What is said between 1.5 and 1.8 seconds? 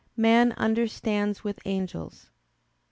the